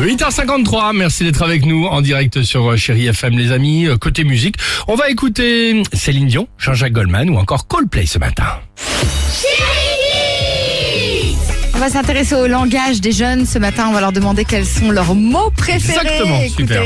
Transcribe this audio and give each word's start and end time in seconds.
8h53, 0.00 0.96
merci 0.96 1.24
d'être 1.24 1.42
avec 1.42 1.66
nous 1.66 1.86
en 1.86 2.00
direct 2.00 2.42
sur 2.42 2.70
euh, 2.70 2.76
Chéri 2.76 3.06
FM 3.08 3.36
les 3.36 3.50
amis. 3.50 3.86
Euh, 3.86 3.96
Côté 3.96 4.22
musique, 4.22 4.56
on 4.86 4.94
va 4.94 5.10
écouter 5.10 5.82
Céline 5.92 6.28
Dion, 6.28 6.46
Jean-Jacques 6.58 6.92
Goldman 6.92 7.28
ou 7.30 7.38
encore 7.38 7.66
Coldplay 7.66 8.06
ce 8.06 8.18
matin. 8.20 8.44
On 11.74 11.78
va 11.78 11.90
s'intéresser 11.90 12.34
au 12.36 12.46
langage 12.46 13.00
des 13.00 13.12
jeunes 13.12 13.46
ce 13.46 13.58
matin. 13.58 13.86
On 13.90 13.92
va 13.92 14.00
leur 14.00 14.12
demander 14.12 14.44
quels 14.44 14.64
sont 14.64 14.90
leurs 14.90 15.14
mots 15.14 15.50
préférés. 15.50 15.98
Exactement, 16.00 16.40
super. 16.56 16.82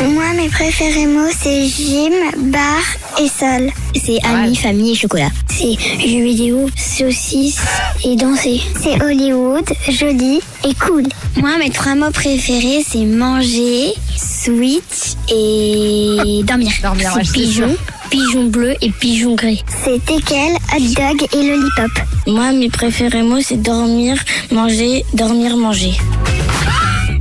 Moi, 0.00 0.32
mes 0.36 0.48
préférés 0.48 1.06
mots, 1.06 1.30
c'est 1.40 1.66
gym, 1.66 2.12
bar 2.50 2.82
et 3.20 3.28
sol. 3.28 3.70
C'est 3.94 4.18
amis, 4.24 4.56
famille 4.56 4.92
et 4.92 4.94
chocolat. 4.94 5.28
C'est 5.48 5.76
jeux 6.00 6.24
vidéo, 6.24 6.68
saucisses 6.76 7.60
et 8.04 8.16
danser. 8.16 8.60
C'est 8.82 9.00
Hollywood, 9.00 9.64
joli 9.88 10.40
et 10.64 10.74
cool. 10.74 11.04
Moi, 11.36 11.56
mes 11.58 11.70
trois 11.70 11.94
mots 11.94 12.10
préférés, 12.10 12.84
c'est 12.88 13.04
manger, 13.04 13.92
switch 14.16 15.14
et 15.30 16.42
dormir. 16.44 16.72
Dormir, 16.82 17.12
ouais, 17.14 17.22
c'est 17.24 17.32
pigeon, 17.32 17.76
pigeon 18.10 18.44
bleu 18.46 18.74
et 18.80 18.90
pigeon 18.90 19.34
gris. 19.36 19.62
C'est 19.84 20.04
teckel, 20.04 20.56
hot 20.74 20.80
dog 20.80 21.28
et 21.32 21.48
lollipop. 21.48 21.92
Moi, 22.26 22.50
mes 22.52 22.70
préférés 22.70 23.22
mots, 23.22 23.40
c'est 23.40 23.62
dormir, 23.62 24.16
manger, 24.50 25.04
dormir, 25.14 25.56
manger. 25.56 25.92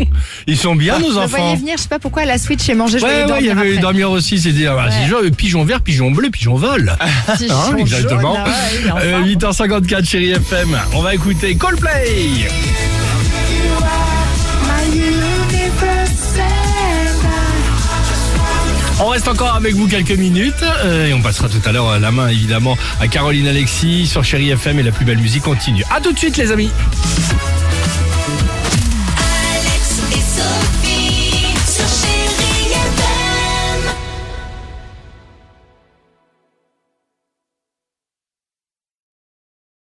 Ils 0.48 0.58
sont 0.58 0.76
bien 0.76 1.00
nos 1.00 1.12
Je 1.12 1.18
enfants. 1.18 1.28
voyais 1.38 1.56
venir, 1.56 1.76
je 1.78 1.84
sais 1.84 1.90
pas 1.90 2.00
pourquoi 2.00 2.26
la 2.26 2.38
Switch 2.38 2.68
est 2.70 2.74
mangée. 2.76 3.00
Je 3.00 3.04
Ouais, 3.06 3.26
ouais, 3.26 3.38
il 3.42 3.46
y 3.48 3.50
avait 3.50 3.78
dormir 3.78 4.12
aussi, 4.12 4.40
c'est 4.40 4.50
ah, 4.68 4.90
genre 5.08 5.20
euh, 5.24 5.30
pigeon 5.32 5.64
vert, 5.64 5.82
pigeon 5.82 6.12
bleu, 6.12 6.30
pigeon 6.30 6.56
vol. 6.56 6.96
Pigeon 7.38 7.56
Hein, 7.56 7.66
jaune, 7.72 7.80
exactement. 7.80 8.36
ah 8.38 8.46
ouais, 8.46 8.54
il 8.82 8.88
est 8.88 8.92
en 8.92 8.98
Euh, 8.98 9.56
forme. 9.56 9.82
8h54 9.82 10.06
Chéri 10.10 10.32
FM, 10.32 10.78
on 10.94 11.02
va 11.02 11.14
écouter 11.16 11.56
Coldplay. 11.56 12.48
On 19.04 19.08
reste 19.08 19.28
encore 19.28 19.56
avec 19.56 19.74
vous 19.74 19.88
quelques 19.88 20.12
minutes 20.12 20.54
euh, 20.84 21.08
et 21.08 21.14
on 21.14 21.22
passera 21.22 21.50
tout 21.50 21.62
à 21.66 21.72
l'heure 21.72 21.90
euh, 21.90 22.00
la 22.00 22.12
main 22.12 22.28
évidemment 22.28 22.78
à 23.00 23.08
Caroline 23.08 23.48
Alexis 23.48 24.06
sur 24.06 24.24
Chéri 24.24 24.52
FM 24.52 24.80
et 24.80 24.84
la 24.84 24.92
plus 24.92 25.06
belle 25.06 25.18
musique 25.18 25.42
continue. 25.44 25.84
À 25.90 26.00
tout 26.00 26.12
de 26.14 26.20
suite 26.20 26.38
les 26.38 26.52
amis. 26.52 26.70